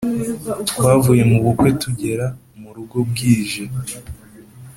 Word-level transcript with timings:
twavuye 0.69 1.23
mu 1.29 1.37
bukwe 1.43 1.69
tugera 1.81 2.25
mu 2.59 2.69
rugo 2.75 2.97
bwije. 3.09 3.63